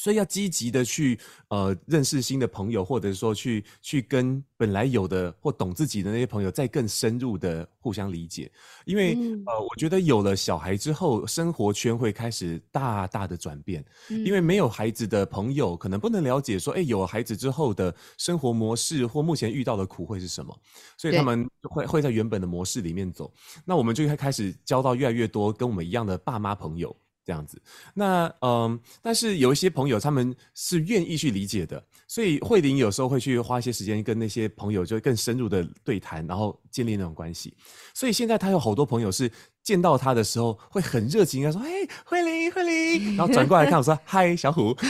[0.00, 8.50] 所以要积极的去呃认识新的朋友，或者说去去跟本来有的或懂自己的那些朋友再更深入的互相理解，
[8.86, 9.12] 因为
[9.44, 20.58] 呃我觉得有了小孩之后，生活圈会开始大大的转变，因为没有孩子的朋友可能不能了解说，哎有了孩子之后的生活模式或目前遇到的苦会是什么，
[20.96, 23.30] 所以他们会会在原本的模式里面走，
[23.66, 26.96] 那我们就会开始交到越来越多跟我们一样的爸妈朋友。
[27.30, 27.62] 这样子，
[27.94, 37.56] 那嗯，但是有一些朋友他们是愿意去理解的，所以慧玲有时候会去花一些时间跟那些朋友就更深入的对谈，然后建立那种关系。
[37.94, 39.30] 所以现在她有好多朋友是。
[39.62, 41.70] 见到他的时候会很热情，他说：“哎，
[42.04, 43.16] 慧玲，慧玲。
[43.18, 44.74] ”然后转过来看我说：“嗨，小虎。”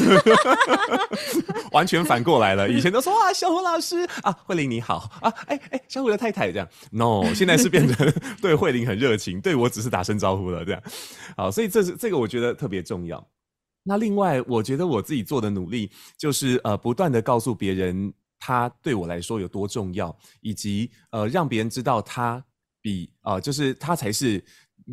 [1.72, 2.68] 完全反过来了。
[2.68, 6.68] 以前都说：“哇，小虎老师啊，慧玲你好啊，哎哎，小虎的太太这样。
[6.90, 10.82] ”No，现在是变成对慧玲很热情，对我只是打声招呼了这样。
[11.36, 13.24] 好，所以这是这个我觉得特别重要。
[13.82, 22.42] 那另外，我觉得我自己做的努力就是呃，不断的告诉别人他对我来说有多重要，以及呃，让别人知道他。
[22.80, 24.42] 比啊，就是他才是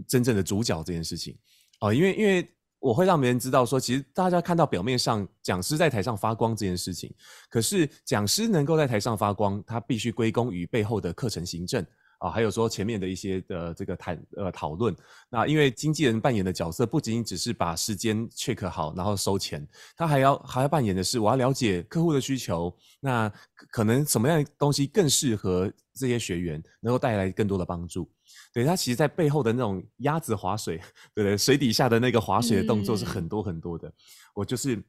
[0.08, 1.38] 真正的主角这件事情
[1.80, 2.48] 啊，因为因为
[2.80, 7.14] 我会让别人知道说，其实大家看到表面上讲师在台上发光这件事情，
[7.50, 11.86] 可是讲师能够在台上发光，他必须归功于背后的课程行政。
[12.20, 14.96] 啊，还有说前面的一些的这个谈呃讨论，
[15.30, 19.66] 那因为经纪人扮演的角色不仅仅只是把时间 check 好，然后收钱，
[19.96, 23.32] 他还要还要扮演的是我要了解客户的需求，那
[23.70, 28.10] 可能什么样的东西更适合这些学员，能够带来更多的帮助。
[28.52, 30.78] 对他其实，在背后的那种鸭子划水，
[31.14, 31.38] 对不对？
[31.38, 33.92] 水底下的那个划水的动作是很多很多的，
[34.34, 34.82] 我就是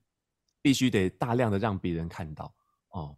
[0.62, 2.54] 必须得大量的让别人看到
[2.90, 3.14] 哦。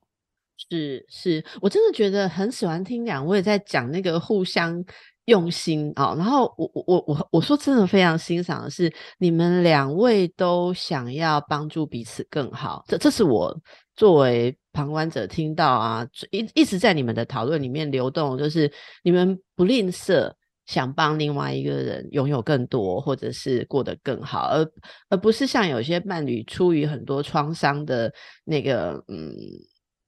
[0.68, 4.84] 是是，我真的觉得很喜欢听两位在讲那个互相
[5.24, 6.14] 用心啊。
[6.18, 12.84] 然后我我我我我说真的非常欣赏的是，你们两位都想要帮助彼此更好。
[12.86, 13.56] 这这是我
[13.96, 18.70] 作为旁观者听到啊，一一直在你们的讨论里面流动，就是
[19.02, 20.30] 你们不吝啬
[20.66, 24.70] 想帮另外一个人拥有更多，或者是过得更好，而
[25.08, 28.12] 而不是像有些伴侣出于很多创伤的
[28.44, 29.34] 那个嗯。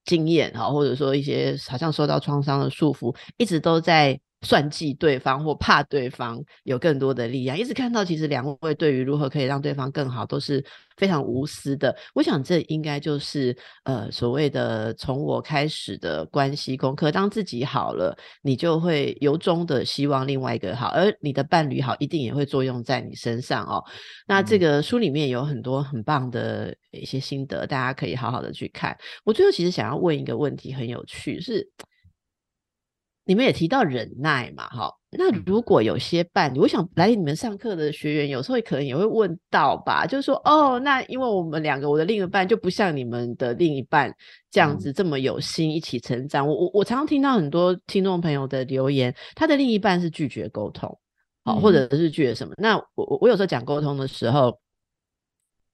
[0.05, 10.64] 经验哈，或者说一些好像受到创伤的束缚，一直都在算计对方或怕对方有更多的力量，一直看到其实两位对于如何可以让对方更好都是。
[10.99, 17.11] 非常无私的，我想这应该就是呃所谓的从我开始的关系功课。
[17.11, 23.82] 当自己好了，你就会由衷的希望另外一个好，而你的伴侣好，一定也会作用在你身上哦。
[24.28, 28.97] 那这个书里面有很多很棒的一些心得，大家可以好好的去看。
[29.24, 31.66] 我最后其实想要问一个问题，很有趣，是
[33.25, 34.68] 你们也提到忍耐嘛？
[34.68, 34.93] 哈。
[35.14, 44.11] 那如果有些伴侣，我想来你们上课的学员，有时候可能也会问到吧，就是说，哦，那因为我们两个，我的另一半就不像你们的另一半
[44.51, 46.49] 这样子这么有心一起成长。
[46.49, 50.99] 我我我常常听到很多听众朋友的留言，他的另一半是拒绝沟通，
[51.45, 52.55] 好，或者是拒绝什么。
[52.57, 54.59] 那我我有时候讲沟通的时候，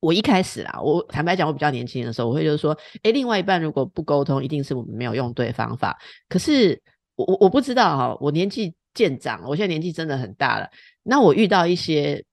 [0.00, 5.96] 我一开始啦，我坦白讲，我比较年轻的时候，我会就是说，哎，另外一半如果不沟通，一定是我们没有用对方法。
[6.28, 6.82] 可是
[7.18, 8.74] 我我我不知道哈，我年纪。
[8.94, 10.68] 渐长，我现在年纪真的很大了。
[11.04, 12.24] 那我遇到一些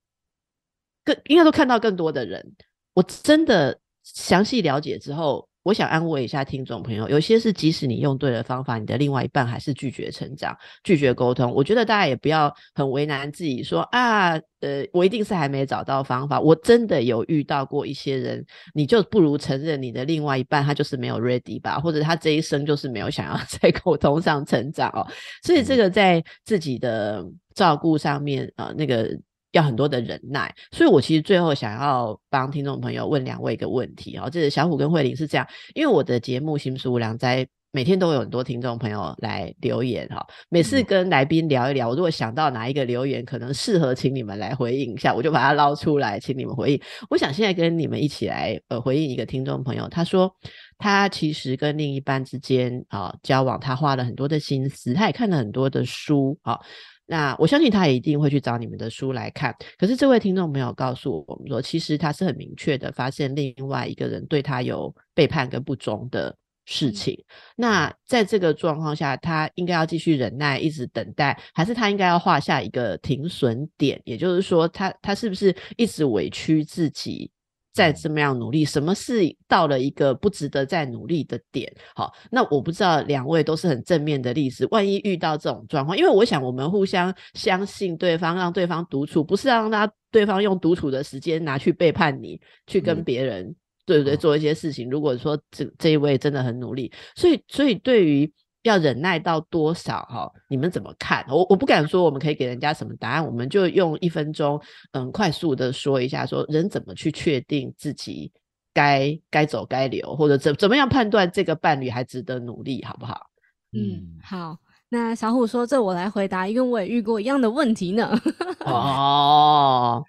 [1.04, 2.56] 更应该说看到更多的人，
[2.94, 5.48] 我真的详细了解之后。
[5.66, 11.52] 我想安慰一下听众朋友，有些是即使你用对了方法，你的另外一半还是拒绝成长、拒绝沟通。
[11.52, 16.40] 我觉得大家也不要很为难自己，说啊，呃，我一定是还没找到方法。
[16.40, 18.46] 我真的有遇到过一些人，
[18.76, 25.02] 你就不如承认你的另外一半他就是没有 ready 吧，或者他这一生就是没有想要 在沟通上成长哦。
[25.42, 29.20] 所以这个在自己的照顾上面啊，那个。
[29.56, 46.82] 要很多的忍耐，所以我其实最后想要帮听众朋友问两位一个问题哦，就是小虎跟慧玲是这样，因为我的节目《新书无良斋》每天都有很多听众朋友来留言哈，每次跟来宾聊一聊，我如果想到哪一个留言可能适合请你们来回应一下，我就把它捞出来请你们回应。
[47.10, 50.30] 我想现在跟你们一起来呃回应一个听众朋友，他说
[50.78, 56.60] 他其实跟另一半之间啊交往，他花了很多的心思，他也看了很多的书啊。
[57.06, 59.56] 那我相信他也一定会去找你们的书来看。
[59.78, 66.36] 可是这位听众朋友告诉我们说，其实他是很明确的发现另外一个人对他有背叛跟不忠的
[66.66, 67.16] 事情。
[67.56, 74.02] 那在这个状况下，他应该要继续忍耐，一直等待，还是他应该要画下一个停损点？
[74.04, 77.30] 也就是说，他他是不是一直委屈自己？
[77.76, 81.70] 再这么样努力，什么是到了一个不值得再努力的点？
[81.94, 84.66] 好，那我不知道两位都是很正面的例子。
[84.72, 93.54] 万一遇到这种状况，因为我想我们互相相信对方，让对方独处，不是让他对方用独处的时间拿去背叛你，去跟别人
[93.86, 94.90] 对不对做一些事情。
[94.90, 98.32] 如果说这这一位真的很努力，所以所以对于。
[98.66, 100.32] 要忍耐到多少哈？
[100.50, 101.24] 你们怎么看？
[101.30, 104.60] 我我不敢说我们可以给人家什么答案，我们就用一分钟，
[104.92, 108.32] 嗯，快速的说一下，说人怎么去确定自己
[108.74, 113.28] 该该走该留，或者怎怎么样判断这个伴侣还值得努力，好不好？
[113.72, 114.58] 嗯，好。
[114.90, 118.10] 那小虎说，这我来回答，因为我也遇过一样的问题呢。
[118.66, 120.04] 哦。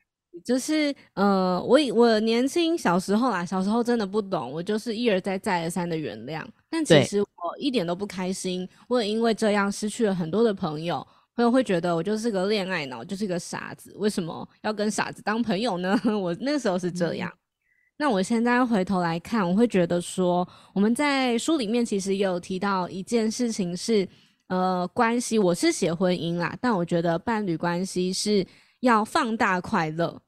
[0.45, 7.27] 就是呃，我我年轻小时候啦，小时候真的不懂，我就是一而再再而三的原谅，但其实我
[7.59, 15.99] 一点都不开心，我也因为这样失去了很多的朋友，朋友会觉得我就是个恋爱脑，就是个傻子，为什么要跟傻子当朋友呢？
[16.05, 17.33] 我那时候是这样，
[17.97, 24.07] 那我现在回头来看，我会觉得说，我们在书里面其实也有提到一件事情是，
[24.49, 28.47] 呃，关系，我是写婚姻啦，但我觉得伴侣关系是
[28.81, 30.21] 要放大快乐。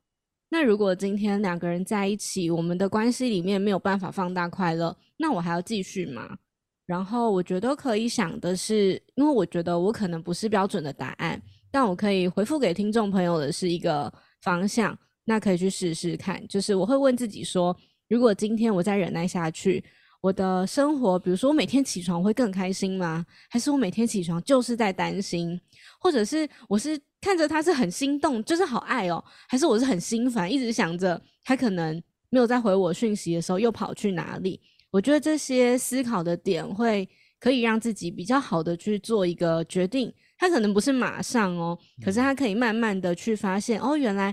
[0.51, 6.39] 那如果今天两个人在一起，我们的关系里面没有办法放大快乐，那我还要继续吗？
[6.87, 11.39] 然后我觉得可以想的是，因为我觉得我可能不是标准的答案，
[11.71, 16.43] 但我可以回复给听众朋友的是一个方向，那可以去试试看。
[16.49, 17.77] 就是我会问自己说，
[18.09, 19.85] 如果今天我再忍耐下去，
[20.23, 23.27] 我的生活，比如说我每天起床会更开心吗？
[23.51, 25.61] 还是我每天起床就是在担心，
[26.01, 26.99] 或者是我是？
[27.21, 32.01] 看着他是很心动，就是好爱哦，还是我是很心烦，一直想着他可能
[32.31, 34.61] 没有在回我讯息的时候又跑去哪里？
[34.91, 37.09] 我觉得这些思考的点会
[37.41, 40.13] 可以让自己比较好的去做一个决定。
[40.39, 44.33] 他可能不是马上哦，可是他可以慢慢的去发现哦，原来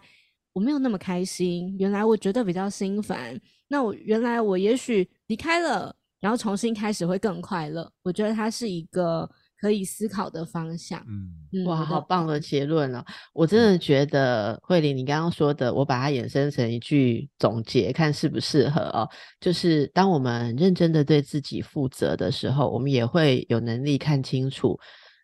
[0.54, 3.40] 我没有那么开心，原来我觉得比较心烦。
[3.68, 7.92] 那我原来我也许离开了，然后重新开始会更快乐。
[8.04, 9.28] 我觉得他是一个。
[9.66, 13.04] 可以思考的方向，嗯，哇，好棒的结论哦！
[13.34, 19.10] 我真的觉得慧玲，你刚刚说的，我把它衍生成一句总结，看适不适合哦。
[19.40, 24.80] 就是当我们认真的对自己负责的时候，我们也会有能力看清楚，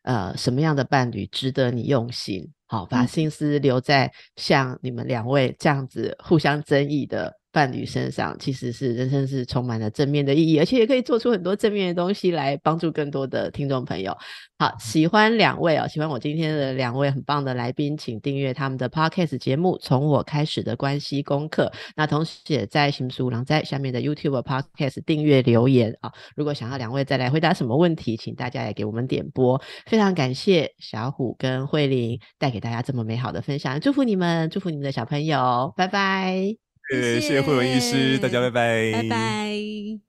[0.05, 7.40] 呃，什么样的伴侣值得你用心，好，把心思留在像你们两位这样子互相争议的。
[7.51, 14.15] 伴侣身上其实是人生是充满了正面的意义，而且也可以做出很多正面的东西来帮助更多的听众朋友。
[14.57, 21.71] 好，喜欢两位哦，喜欢我今天的两位很棒的来宾，请订阅他们的 podcast 节目《从我开始的关系功课》。
[21.95, 26.11] 那同时也在行书郎在下面的 YouTube podcast 订阅留言啊。
[26.35, 29.59] 如果想要两位再来回答什么问题，请大家也给我们点播。
[29.87, 36.70] 非常感谢小虎跟慧玲带给大家这么美好的分享，祝福你们，祝福你们的小朋友，拜拜。
[36.91, 40.01] 谢谢慧文医师，大家拜拜，拜拜。